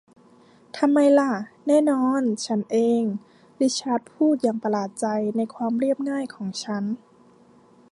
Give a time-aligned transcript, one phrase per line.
[0.77, 1.31] ทำไมหละ
[1.67, 3.03] แน่นอน ฉันเอง
[3.59, 5.05] ริชาร์ดพูดอย่างประหลาดใจ
[5.37, 6.83] ในความเรียบง่ายของฉัน